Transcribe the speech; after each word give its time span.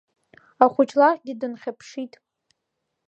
Ахәыҷ 0.63 0.91
лахьгьы 0.99 1.33
дынхьаԥшит… 1.39 2.13